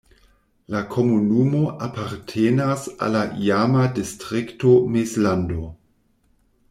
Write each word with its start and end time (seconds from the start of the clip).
La 0.75 0.79
komunumo 0.93 1.59
apartenas 1.87 2.87
al 3.09 3.13
la 3.17 3.21
iama 3.49 3.85
distrikto 3.99 4.73
Mezlando. 4.97 5.69